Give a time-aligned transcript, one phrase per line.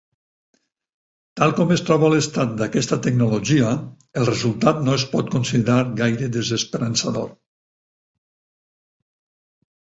[1.39, 3.75] Tal com es troba l'estat d'aquesta tecnologia
[4.23, 7.31] el resultat no es pot considerar gaire desesperançador.